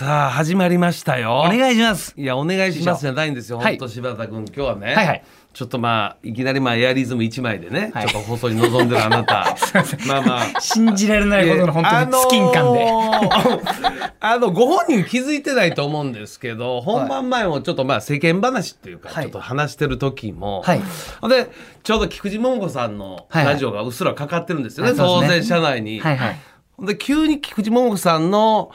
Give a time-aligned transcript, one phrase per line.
[0.00, 1.40] さあ始まりましたよ。
[1.40, 2.14] お願いします。
[2.16, 3.58] いやお願いしますじゃないんですよ。
[3.58, 3.76] はい。
[3.76, 5.24] 本当柴田君今日はね、はいはい。
[5.52, 8.08] ちょっとまあいきなりまあエアリズム1枚でね、はい。
[8.08, 9.54] ちょっと放送に臨んでるあなた。
[10.08, 10.58] まあまあ。
[10.58, 12.88] 信じられないほどの本当にスキン感で。
[12.88, 19.24] あのー あのご本人気づいてないと思うんですけど本番前もちょっとまあ世間話っていうかはい。
[19.24, 20.80] ちょっと話してる時も、はい。
[21.28, 21.50] で
[21.82, 25.40] ちょうど菊池桃子さんのはいはいラジオがうっすらかかってるんですよね、はいそうですね。
[25.40, 26.00] 当然社内に。
[26.00, 26.38] はいはい。
[26.80, 28.72] で急に菊池桃子さんの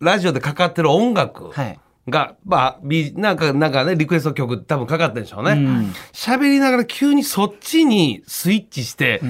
[0.00, 1.78] ラジオでかかってる音楽はい。
[2.08, 5.52] が、まあ、ビなんか、なんかね、リクエスト曲多分かかってるんでしょうね。
[5.52, 5.92] うん。
[6.12, 9.20] 喋、りながら急にそっちにスイッチして、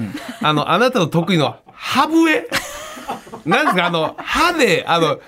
[0.41, 2.47] あの、あなたの得意の歯笛
[3.45, 3.85] なんですか？
[3.87, 5.19] あの、歯で、あの、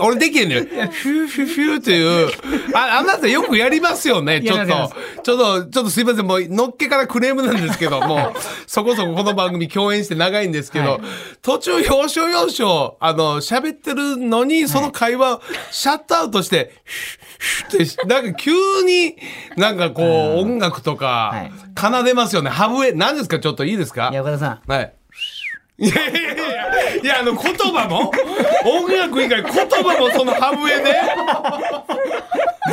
[0.00, 0.60] 俺できんのよ。
[0.66, 2.28] フューフューフューっていう、
[2.74, 4.92] あ、あなたよくやりますよね、ちょっと。
[5.22, 11.00] ちょっと、ちょっとすいません、もう、のっけからクレームなんですけど、 もう、そこそここの番組共演して長いんですけど、はい
[11.42, 15.40] 途中、要所要所、あの、喋ってるのに、その会話、
[15.70, 16.72] シャットアウトして、
[17.70, 18.52] ヒュッヒュッって、なんか急
[18.84, 19.16] に、
[19.56, 22.48] なんかこう、音楽とかはい、奏でますよね。
[22.50, 23.38] 歯笛、何ですか？
[23.38, 24.08] ちょっといいですか？
[24.10, 24.70] いや岡田さん。
[24.70, 24.94] はい。
[25.76, 26.53] いやいやいや
[27.02, 28.10] いや、あの、言葉も、
[28.64, 30.94] 音楽以外言葉もその歯笛で、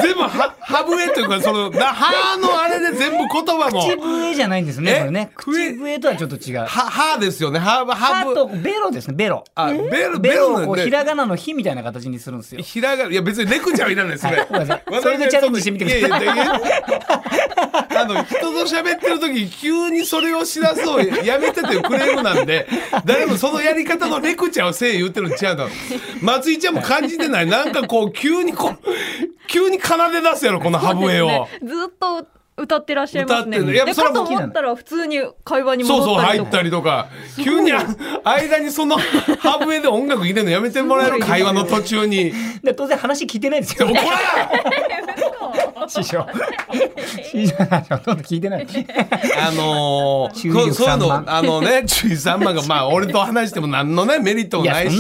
[0.02, 3.28] 全部は、歯笛というか、その、な、歯のあれで全部言
[3.60, 4.92] 葉も、口笛じゃないんですね。
[4.92, 5.00] え？
[5.00, 5.32] これね。
[5.36, 6.60] 笛口笛とはちょっと違う。
[6.60, 7.60] は、歯ですよね。
[7.60, 9.16] 歯、歯ブ、歯とベロですね。
[9.16, 9.44] ベロ。
[9.56, 9.74] あ、ベ
[10.08, 12.62] ル、ベベロをこうひらがなの火みたいな形にするんですよ。
[12.62, 14.38] ひらが、いや別にレクチャーはいらないです、それ。
[14.38, 16.62] は いごめんなさいそれでチャレンジしてみてくださいいやいやいや
[18.02, 22.68] あの、人と喋ってる時急にそれをしだすをやめてというクレームなんで、
[23.06, 25.70] 誰もそのやり方のレクチャーをせえ言ってるの違うの。
[26.22, 27.46] 松井ちゃんも感じてない。
[27.46, 28.78] なんかこう、急にこう、
[29.52, 31.48] 急に奏で出すやろ、このハブエを。
[31.64, 32.26] ずっと
[32.58, 33.58] 歌ってらっしゃいますね。
[33.58, 36.92] 歌ってるやっぱでそれはもったら普通に会話にそうそう、戻ったりとか。
[36.92, 37.44] 入ったりとか。
[37.44, 37.86] 急にあ
[38.24, 41.20] 間にそのハブエで音楽入れるのやめてもらえる？
[41.20, 42.34] 会話の途中に。
[42.64, 43.94] で当然話聞いてないですよ怒。
[43.96, 44.02] ら
[45.88, 46.26] 師匠。
[47.32, 48.68] 師匠の話ほとんど聞いてない。
[49.42, 55.00] あのー、そういうの、あのね、注意3万が、まあ、俺と話しても何のね、メリットもないし、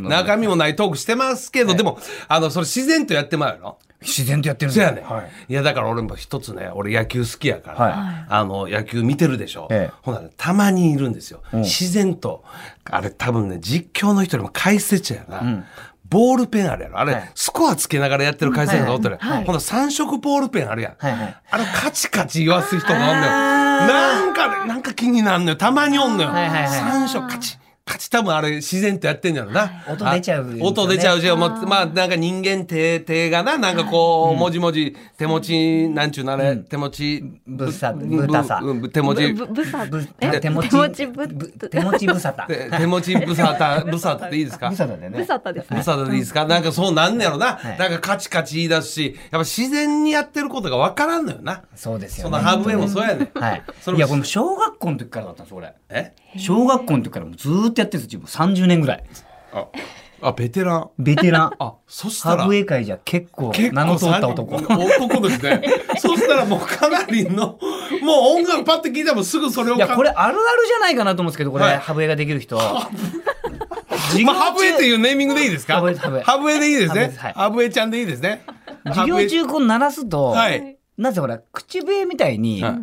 [0.00, 1.98] 中身もないトークしてますけど、でも、
[2.28, 3.78] あの、それ自然とやってまうよの？
[4.02, 5.30] 自然とやってるんそやね、はい。
[5.48, 5.54] い。
[5.54, 9.68] や、だから俺も一つね、俺野球好きやから、はいあの、野球見てるでしょ。
[9.70, 11.42] ええほなね、たまにいるんですよ。
[11.52, 12.44] 自然と、
[12.84, 15.64] あれ多分ね、実況の人よりも解説者やな。
[16.12, 16.98] ボールペンあるやろ。
[16.98, 20.94] あれ、はいスコアつけながらやってる解説者がおったら、はいほんな三色ボールペンあるやん。
[20.98, 23.20] はいはいあれカチカチ言わす人がおんのよ。
[23.22, 25.56] なんかね、なんか気になんのよ。
[25.56, 26.28] たまにおんのよ。
[26.28, 27.56] はいはいはい三色カチ。
[27.84, 29.84] カチ多分あれ自然とやってんやろな。
[29.88, 42.46] 音出ちゃうよねあ音出ちゃうし、もうまあなんか人間手、手がな、なんかこう、もじもじ、手持ち、なんちゅうのあれ、手持ち、ぶさぶぶたさうん手持ち、ぶぶさ手持ち手持ちぶぶ手持ちぶさた。
[42.48, 44.70] 手手持ちぶさた、 ぶさたっていいですか？
[44.70, 45.18] ぶさたでね。
[45.18, 45.76] ぶさたですね。
[45.78, 46.44] ぶさたでいいですか？
[46.46, 47.58] なんかそうなんねやろな。
[47.62, 51.62] いなんかカチカチ言い出すし、やっぱ自然にやってることがわからんのよな。
[51.74, 52.36] そうですよね。
[52.38, 53.28] そのハーブウェイもそうやねん。
[53.40, 53.62] はい
[53.96, 55.74] いや、これ小学校の時からだったんです、俺。
[55.88, 56.12] え？
[56.38, 58.20] 小学校の時からもうずーっとやってるんですよ。
[58.22, 59.04] 自分30年ぐらい。
[59.52, 59.66] あ、
[60.22, 60.90] あ、ベテラン。
[60.98, 61.52] ベテラン。
[61.58, 62.36] あ、そしたら。
[62.36, 64.56] ハーブウェイ界じゃ結構名の通った男。
[64.56, 65.62] 男ですね。
[65.98, 67.58] そしたらもうかなりの、
[68.02, 72.58] もう音楽パッて聞いたらすぐそれをいや、これあるあるじゃないかなと思うんですけど、これ、はいハブウェイができる人。
[72.58, 74.86] 授まあ、ハブエってう。
[74.86, 75.74] いうネーミングでいいですか？
[75.76, 77.32] ハブエハブエハブエでいいですねハブエはい。
[77.34, 78.44] ハブエちゃんでいいですね。
[78.84, 80.76] 授業中こう鳴らすと、はい。
[81.02, 82.74] なぜほら、口笛みたいに、はい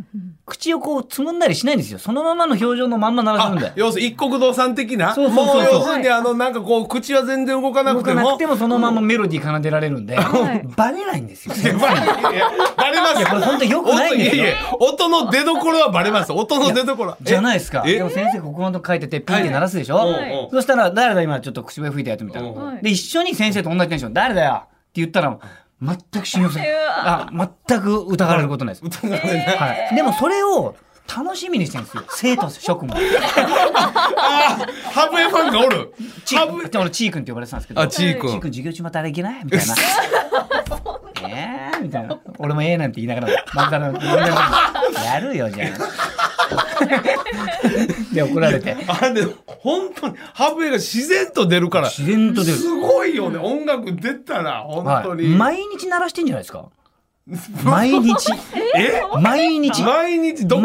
[0.49, 1.99] 口をこうつむんだりしないんですよ。
[1.99, 3.71] そのままの表情のまんま鳴らすあんで、。
[3.75, 5.13] 要するに一国堂さん的な？
[5.13, 8.21] そうそうそうそうもう要するにあの、なんかこう、口は全然動かな動くても。
[8.21, 11.53] かなくてもそのままメロディー奏でられるんで、はいバレないんですよ。
[11.55, 16.31] いやバレいやバレますいやこれ本当良くないんですよ音いやいや音の出所はバレます。
[16.31, 17.17] 音の出所。
[17.21, 17.83] じゃないですか。
[17.85, 17.93] え？
[17.93, 22.43] でも先生ここのとこ書いててピンって鳴らすでしょ、はいそしたら誰だ今ちょっと口笛吹いてやってみたい
[22.81, 24.63] で、一緒に先生と同じテンション、誰だよ？
[24.63, 25.37] って言ったら、
[25.81, 26.63] 全く信用せん。
[26.63, 26.67] う
[26.97, 27.29] あ、
[27.67, 28.85] 全く疑われることないです。
[28.85, 29.95] 疑われないはい。
[29.95, 30.75] でもそれを
[31.07, 32.03] 楽しみにしてるんですよ。
[32.11, 32.93] 生徒職も。
[32.95, 33.01] あー
[34.91, 35.93] ハブエファンがおる。
[36.25, 37.81] チハブー君、俺チー君って呼ばれてたんですけど。
[37.81, 38.39] あ、チーチー君。
[38.41, 39.41] 君授業中またあれいけない？
[39.43, 39.75] みたいな。
[41.29, 41.81] えー？
[41.81, 42.17] みたいな。
[42.37, 43.93] 俺もええなんて言いながら、またの、
[45.03, 45.69] やるよ、じゃあ。
[48.13, 48.75] で、怒られて。
[48.87, 51.89] あれで本当にハブエが自然と出るから。
[51.89, 52.57] 自然と出る。
[52.57, 53.37] すごいよね。
[53.37, 55.35] 音楽出たら、本当はい、に。
[55.35, 56.65] 毎日鳴らしてんじゃないですか？
[57.63, 58.31] 毎日
[58.75, 59.03] え？
[59.21, 60.59] 毎日毎日ど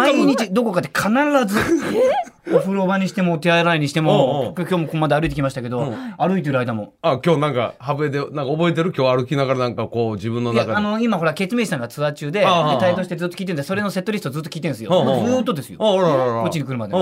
[0.64, 1.08] こかで必
[1.46, 1.60] ず
[2.52, 6.14] お風呂場にしても手洗いにしても今日もここまで歩いてきましたけど、うん。
[6.18, 6.92] 歩いてる間も。
[7.00, 8.92] あ今日なんかハブエでなんか覚えてる？
[8.94, 10.74] 今日歩きながらなんかこう自分の中で。
[10.74, 14.90] あの今ほらケツメイシさんがツアー中ででああ帯同してずっと聞いてるんでそれのセットリストずっと聞いてるんですよ。
[14.90, 15.78] ずーっとですよ。
[15.78, 16.94] こっちに来るまで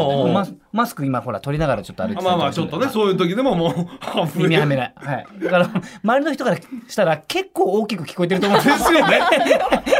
[0.72, 5.70] マスク今ほら取りながらちょっと歩いてまあまあちょっとねそういう時でももうハブエ耳はめない、はい、だから
[6.04, 8.60] 周りの人からしたら結構大きく聞こえてると思う。
[8.60, 9.20] んでですすよね。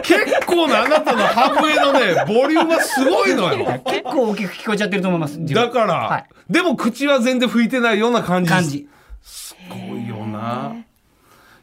[0.03, 3.81] 結構なあなたのハブエのねボリュームはすごいのよ。
[3.87, 6.27] 結構大きく聞こえちゃってると思います自分だから、はい。
[6.51, 8.89] でも口は全然拭いてないような感じ感じ。
[9.23, 10.75] すごいよな。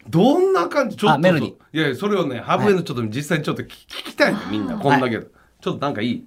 [0.08, 0.96] どんな感じ？
[0.96, 1.52] ちょっとあメロディー。
[1.52, 3.70] いやいやそれをねハブエのちょっと実際にちょっと聞聞
[4.06, 4.76] きたいのみんな。
[4.76, 5.28] こんだけ、ちょっ
[5.62, 6.24] となんかいい？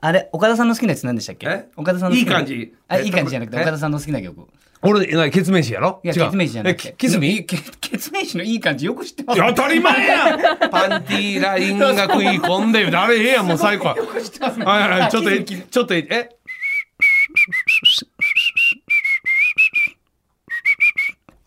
[0.00, 1.46] あれ岡田さんの好きなやつ何でしたっけ？
[1.48, 1.68] え？
[1.76, 2.74] 岡田さんのいい感じ。
[2.86, 3.60] あいい感じじゃなくてえ？
[3.62, 4.46] 岡田さんの好きな曲。
[4.80, 6.00] 俺なケツメイシやろ？
[6.04, 6.90] いやケツメイシじゃなくて。
[6.90, 7.44] えキスミ？
[7.44, 9.40] ケケツメイシのいい感じよく知ってます。
[9.40, 10.40] 当たり前やん！
[10.70, 13.88] パンティーラインが食い込んであれええやんもう最高。
[13.88, 16.34] はいはいはいちょっとえちょっとええう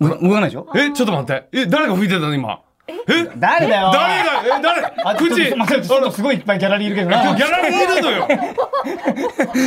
[0.02, 0.68] 動かないでしょ？
[0.76, 1.48] えちょっと待って。
[1.54, 2.62] え誰が吹いてたの今？
[2.88, 2.94] え？
[3.38, 3.92] 誰だよ。
[3.94, 4.58] 誰が？
[4.58, 4.82] え誰？
[5.06, 7.22] あちょっと口待ってちょっとすごいいっぱいギャラリーいるけどな。
[7.22, 8.18] 今日ギャラリーいるのよ。
[8.18, 8.30] い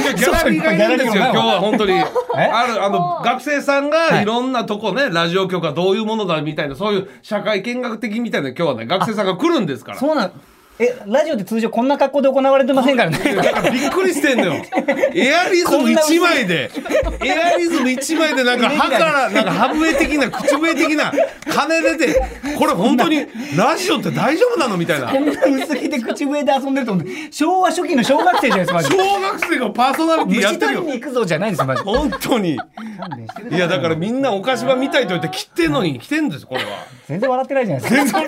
[0.06, 1.22] やギャラリーがいるんですよ。
[1.22, 1.92] 今日は本当に。
[1.92, 9.98] あるあの学生さんがいろんなとこね、ラジオ局はどういうものだみたいなそういう社会見学的みたいな今日はね学生さんが来るんですから。
[9.98, 10.32] そうなん
[10.80, 13.18] えラジオって通常こんな格好で行われてませんからね。
[13.72, 14.54] びっくりしてんのよ。
[15.14, 16.68] エアリズム一枚で、
[17.24, 21.12] エアリズム一枚でなんか歯からなんか歯笛的な口笛的な
[21.48, 22.20] 金出て、
[22.58, 23.24] これ本当に
[23.56, 25.06] ラジオって大丈夫なのみたいな。
[25.06, 25.32] こんな
[25.64, 27.10] 薄着で口笛で遊んでると思って。
[27.30, 28.96] 昭和初期の小学生じゃないですかマジで。
[28.96, 30.80] 小学生がパーソナリティやってるよ。
[30.80, 31.00] 虫取りに。
[31.02, 31.90] 行くぞじゃないんですよマジで。
[31.92, 32.54] 本当に。
[32.54, 36.66] いやだからみんなお菓子場見たいと言って来てんのに来てんですこれは。
[37.06, 38.22] 全然笑ってないじゃないですか。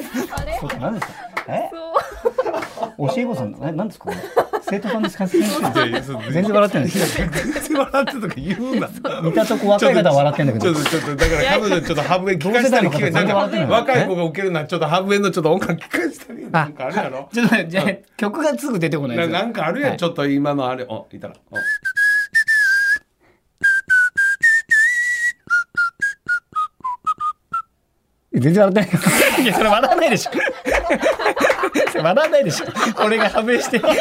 [0.60, 1.12] そうか何ですか？
[1.48, 1.70] え？
[2.98, 4.10] 教え子さんえ何 ですか？
[4.68, 5.26] 生徒さんですか？
[5.26, 8.88] 全然笑ってない全然笑ってとか言うな。
[9.22, 17.28] 見たとこ若い方は笑ってんだけどちょっとちょっとだから彼女ちょっとハブエ聞かしたりない若い子が受けるのはちょっとハブエのちょっと音楽聞かしたりなんかあるやろ。
[17.32, 21.34] ちょっとじゃあ曲がすぐ出てこないななんかあるやん、はいちょっと今のあれおいたら。
[21.50, 21.56] お
[28.32, 29.42] 全然笑ってない。
[29.44, 30.30] いや、それ笑わないでしょ。
[32.02, 32.66] 笑わないでしょ。
[33.04, 33.78] 俺がハブして。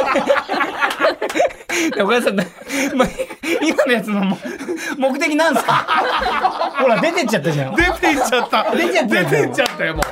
[1.95, 2.45] でお母さん、ま
[3.62, 4.38] 今のやつのも
[4.97, 5.74] 目的なんすか？
[6.80, 7.75] ほら、出てっちゃったじゃん。
[7.75, 8.71] 出ていっちゃった。
[8.75, 10.06] 出ちゃったよ出ていっちゃったよもう。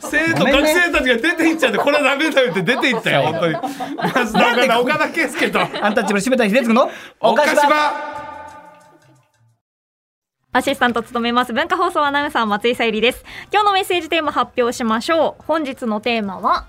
[0.00, 3.54] 生徒ね生たちが出ていっちゃってこれダメだよって出ていったよ本当に。
[3.54, 6.90] 安田岡田岡田圭佑とアンタッチャブル柴田秀嗣の
[7.20, 8.14] お菓子場場。
[10.56, 16.66] アシスタントを務めます文化放送アナウンサー松井さゆりです今日のメッセージテーマ発表しましょう本日のテーマは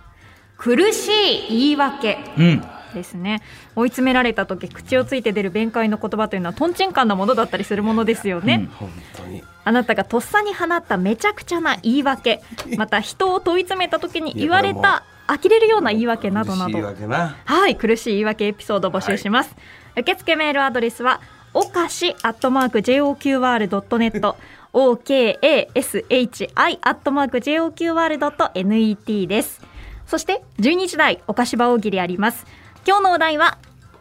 [0.57, 1.09] 苦し
[1.47, 2.63] い言い訳うん。
[2.95, 3.41] ですね。
[3.75, 9.43] 追い詰められた時口をついて出る弁解の言葉というのはとんちんかんなものだったりするものですよね、本当に。
[9.63, 12.41] あなたがとっさに放っためちゃくちゃな言い訳
[12.77, 17.07] また人を問い詰めた時に言われた呆れるような言い訳などな嬉しいど。
[17.45, 19.53] はい苦しい言い訳エピソードを募集します、
[19.97, 21.19] 受付メールアドレスは
[21.53, 24.35] おかしアットマーク JOQR.net
[24.73, 29.75] OKASHI アットマーク JOQR.net です
[30.07, 32.45] そして12時台お菓子場大喜利あります。
[32.87, 33.57] 今日のお題は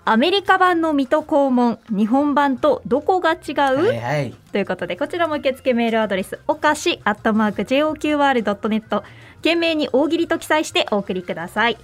[0.07, 4.35] アメリカ版の水戸黄門日本版とどこが違う、はいはい。
[4.53, 9.03] ということでこちらも受付メールアドレスおかしアットマーク JOQR.net
[9.37, 11.79] 懸命に大喜利と記載してお送りください。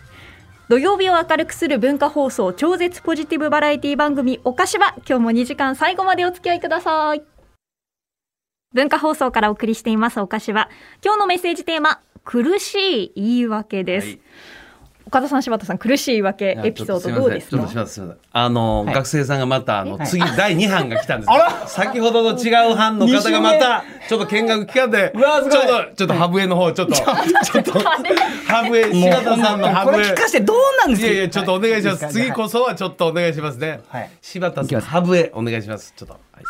[0.69, 7.23] 土曜日を明るくする文化放送超絶ポジティブバラエティ番組おかしば今日も2時間最後までお付き合いください。
[8.73, 10.69] 文化放送からお送りしていますおかしば
[11.05, 14.21] 今日のメッセージテーマ苦しい言い訳です、はい
[15.07, 17.67] 岡田さん柴田さん苦しい言い訳エピソードどうですか？
[18.31, 21.31] あの、はい学生さんがまたあの、はい次第二班が来たんです。
[21.33, 25.51] あら先ほどの違う班の方がまたちょっと見学期間で、ちょっと
[25.97, 30.05] ちょっとハブエの方ちょっとちょっとハブエ柴田さんのハこブエ。
[30.05, 31.09] れ聞かせてどうなんですか？
[31.09, 32.05] いやいやちょっとお願いします。
[32.05, 33.81] はい次こそはちょっとお願いしますね。
[33.89, 35.93] はい柴田さんハブエお願いします。
[35.97, 36.13] ちょっと。
[36.13, 36.45] はい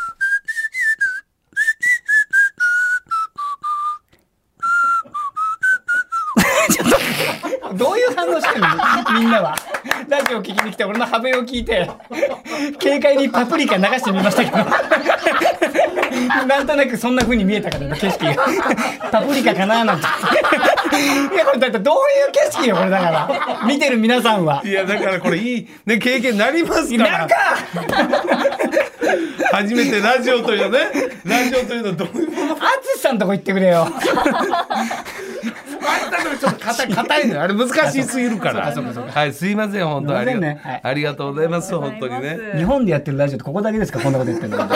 [7.76, 8.68] どういう反応してるの
[9.20, 9.56] みんなは。
[10.08, 11.90] ラジオ聞きに来て、俺のハブエを聞いて、
[12.82, 14.56] 軽快にパプリカ流してみましたけど。
[16.46, 18.46] なんとなくそんな風に見えたからね、景色が。
[19.10, 20.06] パプリカかななんて。
[21.34, 23.28] いや、これだってどういう景色よ、これだから。
[23.66, 24.62] 見てる皆さんは。
[24.64, 27.18] いやだからこれいいね経験になりますから。
[27.18, 27.36] なんか
[29.52, 30.78] 初めてラジオというね
[31.24, 32.54] ラジオというのはどういうもの？
[32.56, 33.88] 淳さんとこ行ってくれよ。
[36.40, 37.42] ちょっと硬い硬いのよ。
[37.42, 38.72] あれ難しすぎるから。
[38.72, 40.80] はいすいません本当ありねはい。
[40.82, 42.38] ありがとうございます本当にね。
[42.56, 44.68] 日本でやってるラジオってここだけですかこんなこと言ってるの。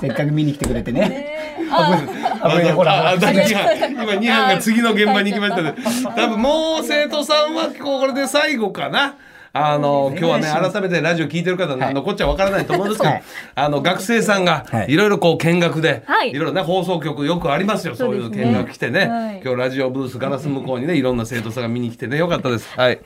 [0.00, 1.56] せっかく見に来てくれてね。
[1.70, 3.10] あごめんほらほら。
[3.10, 5.74] ああ第二班今2班が次の現場に行きましたね。
[6.16, 9.14] 多分もう生徒さんはこれで最後かな
[9.56, 11.94] あの今日はね改めてラジオ聞いてる方はい。
[11.94, 13.22] 残っちゃわからないと思うんですけど、はい
[13.54, 14.92] あの学生さんがはい。
[14.92, 16.30] いろいろこう見学で、はい。
[16.30, 19.06] いろいろね放送局よくありますよそういう見学来てね。
[19.06, 19.40] はい。
[19.42, 21.06] 今日ラジオブースガラス向こうにねい。
[21.06, 22.68] ろんな生徒さんが見に来てねよかったです。
[22.76, 23.00] はい、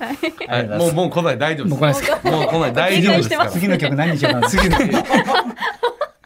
[0.49, 1.76] はい、もうもう来ない大丈夫です。
[1.76, 3.50] もう来ないですもう来ない大丈夫ですから。
[3.50, 4.76] 次の曲何にしようかな次の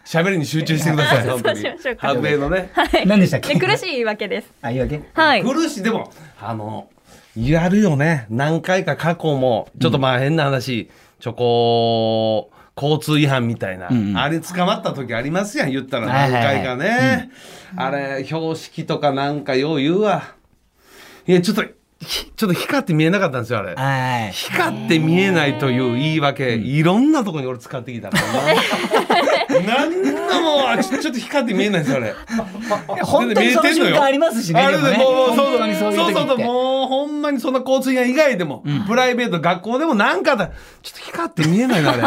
[0.06, 1.28] 喋りに集中してください。
[1.28, 1.62] 本当に。
[1.62, 2.08] そうしましょうか。
[2.08, 2.70] 白衣のね。
[3.06, 3.54] 何でしたっけ？
[3.54, 4.48] で苦しいわけです。
[4.62, 5.00] あいいわけ。
[5.14, 5.42] はい。
[5.42, 5.82] 苦しい。
[5.82, 6.88] でもあの
[7.36, 8.26] やるよね。
[8.30, 14.18] 何回か過去もちょっとまあ変な話、ちょこ交通違反みたいな、んうん。
[14.18, 16.08] あれ捕まった時ありますやん言ったら。
[16.08, 16.56] はいはいはい。
[16.56, 17.30] 何回かね、
[17.76, 20.34] あれ標識とかなんかよう言うわ。
[21.26, 21.64] いやちょっと
[22.00, 23.74] ひちょっと光って見えなかったんですよあれ。
[23.74, 32.14] はい光って見えないという言い訳、いろんなところに俺使ってきたからな何のもあちちょっと光って見えないんですよあれ。
[33.02, 34.98] 本当にその瞬間ありますしねあれでね。
[34.98, 36.38] もうそうそうそうそうそう
[36.84, 40.48] もうほんまにそんな交通以外でも、プライベート学校でもなんかだ
[40.82, 42.02] ちょっと光って見えないなあれ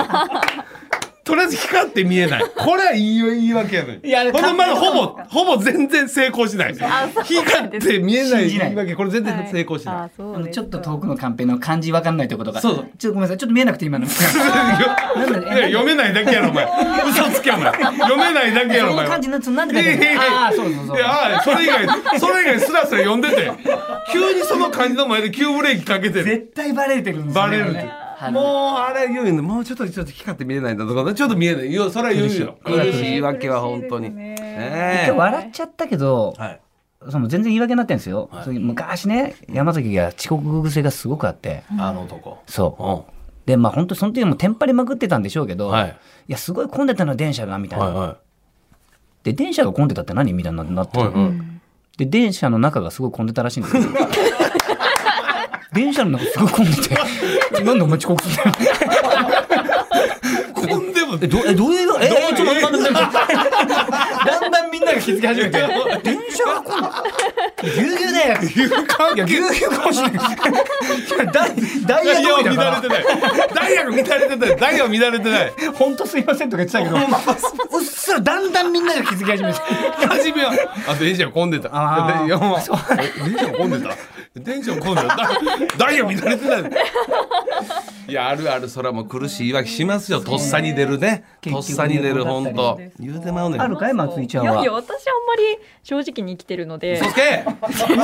[1.28, 2.44] とりあえず光って見えない。
[2.56, 4.00] これはいい言い訳やのに。
[4.02, 6.74] いやほんでまだほぼほぼ全然成功しない。
[6.74, 12.86] 光って見えない言い訳これ全然成功しない、ちょっと遠くのカンペの漢字わかんないところとかそうそう。
[12.98, 14.08] ちょっとごめんなさいちょっと見えなくて今の。
[14.08, 15.62] なんだい。
[15.62, 16.66] や読めないだけやろお前。
[17.10, 17.74] 嘘つけお前。
[17.74, 20.98] 読めないだけやろお前その漢字なんつなんでああそうそうそう。
[20.98, 23.52] いやあそれ以外それ以外スラスラ読んでて。
[24.14, 26.20] 急にその漢字の前で急ブレーキかけて。
[26.20, 27.50] る絶対バレてるんですよね。
[27.50, 28.44] バレるもう
[28.78, 31.74] あれ言うのもうちょっとちょっと光って見えないんだとかちょっと見えない。
[31.74, 32.58] よそれは言うよ。
[32.64, 33.22] 苦しい言い。
[33.22, 36.60] 訳は本当にね笑っちゃったけどはい。
[37.10, 37.62] その全然言い。
[37.62, 38.58] 訳になってるんですよ、そうい。
[38.58, 43.14] う昔ね山崎が遅刻癖がすごくあって、あの男そう
[43.48, 45.90] でまあ本当その時もテンパりまくってたんでしょうけど、はい。
[46.28, 46.68] い、やすごい。
[46.68, 47.80] 混んでたの電車がみたい。
[47.80, 47.96] な、はい。
[47.96, 48.18] は
[49.24, 50.54] で電車が混んでたって何みたい。
[50.54, 51.02] になって、い。
[51.04, 51.14] はい。
[51.14, 51.34] はい。
[51.98, 53.12] で電車の中がすごい。
[53.12, 53.60] 混んでたらしい。
[53.60, 53.84] んですよ
[55.78, 56.96] 電車の中すごい混んでて。
[57.64, 58.76] なんでお前遅刻するんだよ
[60.56, 61.18] こんでも。
[61.22, 63.36] えどえどういうええちょっと待って待って待って。
[64.26, 65.60] だんだんみんなが気づき始めて。
[66.04, 66.98] 電車が混んで
[67.64, 68.40] ぎゅうぎゅうだよ。
[68.42, 70.28] ぎゅうぎゅうかもしれない。
[71.32, 71.54] ダイ
[71.86, 73.06] ダイヤダイヤは通りだから乱れてない。
[73.54, 74.56] ダイヤが乱れてない。
[74.58, 75.54] ダイヤは乱れてない。
[75.76, 76.98] 本当すいませんとか言ってたけど。
[77.78, 79.60] うっすらだんだんみんなが気づき始めて。
[80.08, 80.54] 初めは
[80.88, 81.70] あ電車が混んでた。
[81.72, 83.96] あ電車が混んでた？
[84.40, 85.28] 電車が混んでたダ
[85.78, 86.72] ダイヤ乱れてない。
[88.08, 90.22] いやあるあるそれはもう苦しい言い訳しますよ。
[90.22, 91.26] とっさに出るね。
[91.42, 92.80] とっさに出る本当。
[93.00, 93.62] 言うてまうねん。
[93.62, 94.52] あるかい松井ちゃんは。
[94.54, 95.44] いやいや私あんまり
[95.84, 96.94] 正直に生きてるので。
[96.94, 97.46] 嘘つけ。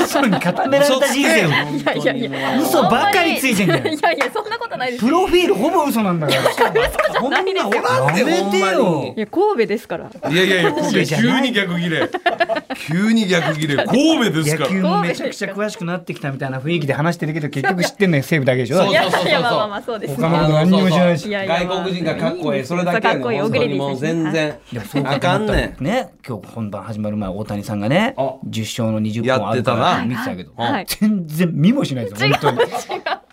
[0.03, 1.51] 嘘に固められた人生をい
[1.85, 6.41] やいやいや嘘ばっかりついてんだよいやいやそんなことないですプロフィールほぼ嘘なんだから。
[7.19, 10.09] ほんまおらんでやめてよいや神戸ですから。
[10.29, 12.09] にいやいやいや神戸じゃない急に逆ギレ。
[12.87, 13.75] 急に逆ギレ。
[13.75, 14.69] 神戸ですから。
[14.69, 18.77] 野球もめちゃくちゃ詳しくなってきたみたいな雰囲気で話してるけど結局知ってんのよ西武だけでしょ。
[18.77, 23.97] そういやいやまあまあまあそうです他のこと何にも知らないし外国人がかっこいいそれだけもう。
[23.97, 30.05] 全然いやそうあかんねんね今日本番始まる前大谷さんがねあ10勝の20本あるからやってたな。
[30.05, 32.71] 見てたけどはい全然見もしないですよ本当に。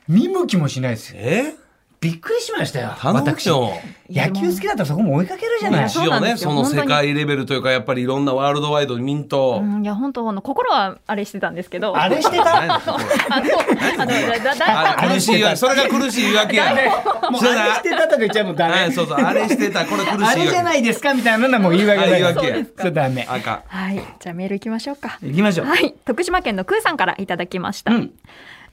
[0.08, 1.20] 見向きもしないですよ。
[1.22, 1.54] え？
[2.00, 3.72] びっくりしましたよ私よ。
[4.08, 5.82] 野球好きだったらそこも追いかけるじゃない。
[5.82, 6.50] やそうなん一応ねですよ。
[6.50, 9.60] その世界レベルというかやっぱりいろんなワールドワイドミント。
[9.62, 11.94] うんいや本当あの心はあれしてたんですけど。
[11.94, 12.56] あれしてた？
[12.64, 12.74] あの
[13.98, 16.64] あの苦しい言い訳それが苦しい言い訳や
[17.30, 18.72] もうあれしてたとか言っちゃうもうダメ。
[18.72, 19.84] はいそうそうあれしてた。
[19.84, 22.46] これ苦しいあ訳れじゃないですかみたいなのはもう言い訳言い訳。
[22.48, 23.26] やそれダメ。
[23.28, 25.18] あかはいじゃあメール行きましょうか。
[25.22, 25.66] 行きましょう。
[25.66, 28.10] はい徳島県のクーさんからいただきました、うん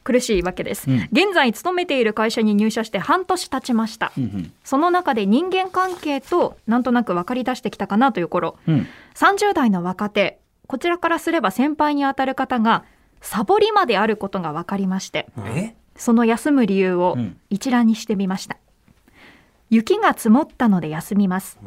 [0.08, 1.10] 苦しいわけです、うん。
[1.12, 4.54] 現在勤めている会社に入社して半年経ちました、うんうん。
[4.64, 8.56] その中で人間関係となんとなく分かり出してきたかなという頃。
[8.70, 8.88] うん。
[9.16, 12.86] 30代の若手こちらからすれば先輩にあたる方が
[13.20, 15.76] サボりまであることが分かりましてえ？
[15.98, 17.38] その休む理由をうん。
[17.50, 18.56] 一覧にしてみました、
[19.70, 21.60] 雪が積もったので休みます。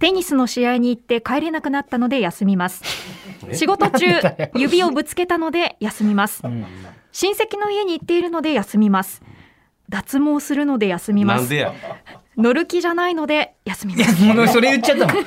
[0.00, 2.82] テニスの試合に行って帰れなくなったので休みます。
[3.52, 4.06] 仕事中
[4.54, 6.46] 指をぶつけたので休みます。
[6.46, 6.66] ん
[7.12, 9.22] 親戚の家に行っているので休みます。
[9.88, 11.40] 脱毛するので休みます。
[11.40, 11.74] なんでや？
[12.36, 14.22] 乗る気じゃないので休みます。
[14.22, 15.24] もうそれ言っちゃったもん。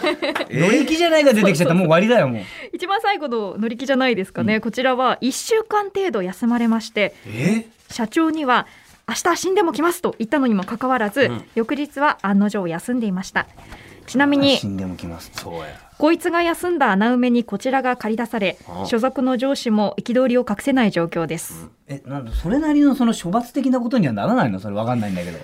[0.50, 1.74] 乗り気じゃないが出てきちゃった。
[1.74, 2.44] もう終わりだよもう。
[2.72, 7.66] 一番最後の乗り気じゃないですかね、こちらは1週間程度休まれましてえ？
[7.90, 8.68] 社長には
[9.08, 13.48] 明日死んでも来ますと言ったのにもかかわらず、翌日は案の定休んでいました。
[14.08, 15.30] ちなみに死んでも来ます。
[15.34, 18.86] そうやこいつが休んだ穴埋めにこちらが借り出されあ。
[18.86, 24.60] 所属の上司も憤りを隠せない状況です、えなんだそれなりのその処罰的なことにはならないの？
[24.60, 25.40] それわかんないんだけど。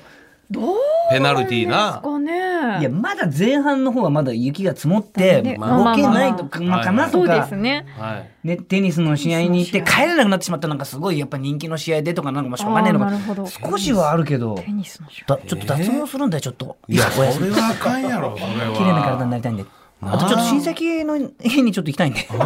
[0.51, 0.75] どう
[1.11, 2.79] ペナルティーですなかね。
[2.81, 6.59] いやまだ前半の方はまだ雪が積もってね動けないとか。
[6.59, 7.85] まあまあまあかなそうとかですね。
[7.97, 8.29] はい。
[8.43, 13.05] ね、テニスの試合に行って帰れなくなってしまったなんかすごいやっぱ人気の試合でとかなんかまあしょうがねえのか。
[13.05, 13.47] あーなるほど。
[13.47, 14.55] 少しはあるけど。
[14.55, 15.37] テニスの試合。
[15.37, 16.75] だちょっと脱毛するんだよちょっと。
[16.89, 18.73] いやそれはあかんやろそれは。
[18.75, 19.63] 綺麗な体になりたいんで
[20.01, 22.21] あとちょっと親戚の家にちょっと行きたいんで。
[22.29, 22.39] 親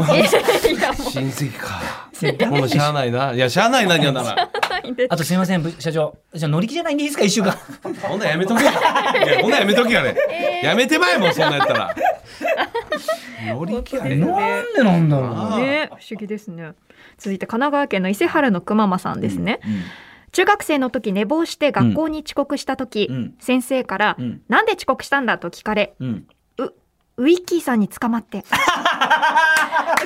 [1.30, 1.82] 戚か。
[2.50, 3.34] もうしゃあないな。
[3.34, 4.50] いやしゃあないなにはなら
[5.10, 6.18] あとすいませんぶ社長。
[6.34, 7.52] じゃあ乗り気じゃないんでいいですか一週間。
[8.02, 8.64] ほんならやめとけ。
[8.64, 10.16] やいやほんならやめとけやね。
[10.64, 11.96] やめてまえもんそんなんやったら。
[13.46, 15.30] 乗り気やねなんでなんだろう。
[15.36, 16.74] あね不思議ですね。
[17.18, 19.60] 続いて神奈川県の伊勢原のくままさんですね、
[20.32, 23.36] 中学生の時寝坊して学校に遅刻した時、うん。
[23.40, 24.42] 先生から、うん。
[24.48, 25.94] なんで遅刻したんだと聞かれ
[27.16, 28.44] ウィッキーさんに捕まって。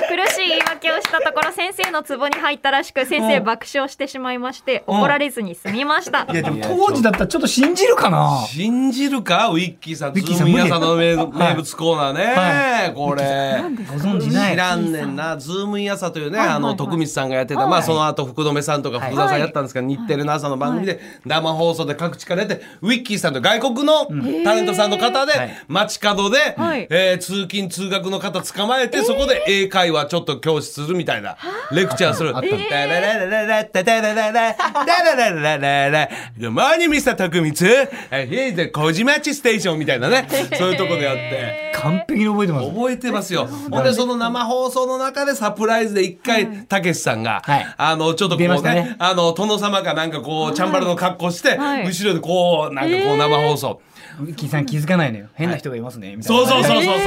[0.08, 3.44] 苦しい言い訳をしたところ先生のツボに入ったらしく先生うん。
[3.44, 6.26] 爆笑してしまいましてうん怒られずに済みました。
[6.30, 8.44] いやでも当時だったらちょっと信じるかな。
[8.46, 9.48] 信じるか？
[9.48, 13.62] ウィッキーさんウィッキーさんズームイン朝の名名物コーナーね、はこれ。
[13.86, 16.46] ご存知ない知らんねんな、ズームイン朝というね、はい。
[16.48, 16.56] はい。
[16.56, 17.70] あの、徳光さんがやってた、はい。
[17.70, 24.06] まあ、その後、福留さんとか福田さんやったんですけど、日テレの朝の番組で、生放送で各地から出て、ウィッキーさんと外国の
[24.44, 31.36] タレントさんの方ではい、街角で、はいえー通勤通学の方捕まえて、そこで英会話ちょっと教室するみたいな、
[31.70, 32.36] レクチャーする。
[32.36, 37.14] あったタラララララタタラララタラララララ Good morning, Mr.
[37.14, 40.26] 徳光 Here's the 小島町ステーションみたいなね、
[40.58, 41.68] そういうとこでやって。
[41.78, 43.46] 完璧に覚えてます覚えてますよ。
[43.70, 53.68] ほんで、その生放送の中でサプライズで一回、たけしさんが、はいあの、ちょっとこうねね、あの、殿様かなんかこう、チャンバラの格好して、はい後ろでこう、なんかこう生放送。
[53.68, 53.88] ウィ
[54.24, 55.28] ッキーさん気づかないのよ。
[55.34, 56.46] 変な人がいますねみたいな。
[56.46, 57.04] そうそうそうそうそう。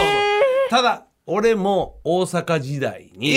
[0.69, 3.33] ただ、俺も大阪時代に、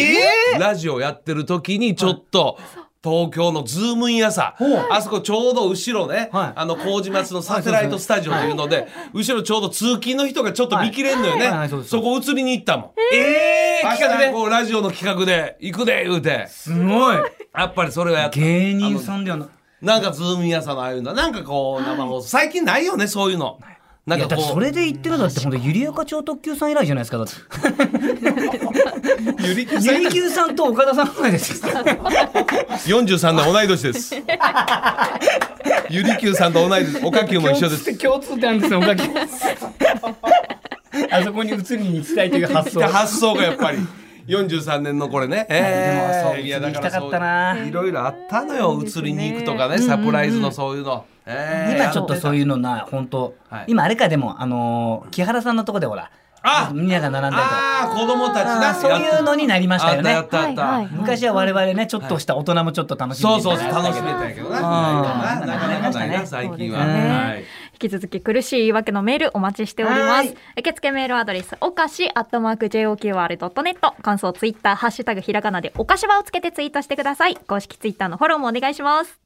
[0.58, 2.58] ラジオやってる時にちょっと、
[3.04, 4.56] 東京のズームイン朝、
[4.90, 6.52] あそこちょうど後ろね、はい。
[6.56, 11.58] あの麹町のサテライトスタジオというので、後ろちょうど通勤の人がちょっと見切れんのよね、はい。
[11.58, 12.90] はいそこ映りに行ったもん。
[13.14, 16.46] え明日企画でこうラジオの企画で行くで言うて。
[16.48, 17.16] すごい。
[17.16, 18.40] やっぱりそれはやった。
[18.40, 19.48] 芸人さんではな
[19.84, 22.28] なんかズームイン朝のああいうのなんかこう生放送。
[22.28, 23.58] 最近ないよねそういうの。
[24.06, 27.34] ないんやかそうれで言ってるのだって本当ゆりおか超特急さん以来じゃないですかだって。
[29.46, 31.72] ゆりきゆりきゅうさんと岡田さんぐらいですよ。
[31.72, 34.14] 43年同い年です。
[35.88, 37.02] ゆりきゅうさんと同い年。
[37.02, 37.96] おかきゅうも一緒です。
[37.96, 39.02] 共通点ですよおかき
[41.10, 42.80] あそこに移りに行きたいという発想。
[42.88, 43.78] 発想がやっぱり
[44.26, 47.58] 43年のこれね、でもそういやたかそうったな。
[47.58, 51.82] いろいろあったのよ移りに行くとかねサプライズのそういうの、えー。
[51.82, 53.64] 今ちょっとそういうのない本当、はい。
[53.68, 56.10] 今あれかでもあのー木原さんのとこでほら
[56.46, 58.00] あみんなが並んだりと。
[58.00, 58.74] 子供たちな。
[58.74, 60.26] そういうのになりましたよね。
[60.92, 64.60] 昔は我々ねちょっとした大人もちょっと楽しみそうそうそう楽しめたんやけどな。
[64.60, 65.48] なうん。
[65.48, 67.08] なかなかないな最近は、ね。
[67.08, 67.38] はい。
[67.38, 67.44] 引
[67.88, 70.08] き続き苦しい言い訳のメールお待ちしております。
[70.08, 70.36] はい。
[70.58, 77.36] 受付メールアドレスおかしアットマーク JOQR.net 感想ツイッターハッシュタグひらがなでおかしばをつけてツイートしてください。
[77.36, 79.23] 公式ツイッターのフォローもお願いします